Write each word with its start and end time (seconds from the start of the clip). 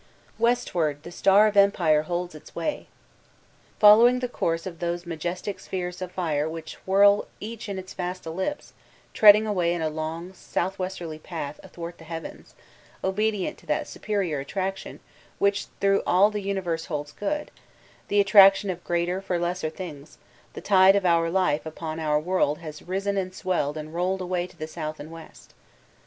'Westward 0.39 1.03
the 1.03 1.11
Star 1.11 1.45
of 1.45 1.55
Empire 1.55 2.01
holds 2.01 2.33
its 2.33 2.55
way.*" 2.55 2.87
Fol 3.77 3.99
lowing 3.99 4.17
the 4.17 4.27
course 4.27 4.65
of 4.65 4.79
those 4.79 5.05
majestic 5.05 5.57
sfJieres 5.59 6.01
of 6.01 6.11
fire 6.11 6.49
which 6.49 6.73
whirl 6.87 7.27
each 7.39 7.69
in 7.69 7.77
its 7.77 7.93
vast 7.93 8.25
ellipse, 8.25 8.73
trending 9.13 9.45
away 9.45 9.71
in 9.71 9.79
a 9.83 9.89
long, 9.91 10.33
southwesterly 10.33 11.19
path 11.19 11.59
athwart 11.61 11.99
the 11.99 12.03
heavens, 12.03 12.55
obedient 13.03 13.59
to 13.59 13.67
that 13.67 13.87
superior 13.87 14.39
attraction 14.39 15.01
which 15.37 15.67
through 15.79 16.01
all 16.07 16.31
the 16.31 16.41
universe 16.41 16.85
holds 16.85 17.11
good, 17.11 17.51
the 18.07 18.19
attraction 18.19 18.71
of 18.71 18.83
greater 18.83 19.21
for 19.21 19.37
lesser 19.37 19.69
things, 19.69 20.17
the 20.53 20.61
tide 20.61 20.95
of 20.95 21.03
life 21.31 21.63
upon 21.63 21.99
our 21.99 22.19
world 22.19 22.57
has 22.57 22.81
risen 22.81 23.17
and 23.19 23.35
swelled 23.35 23.77
and 23.77 23.93
rolled 23.93 24.19
away 24.19 24.47
to 24.47 24.57
the 24.57 24.65
south 24.65 24.99
and 24.99 25.11
west. 25.11 25.53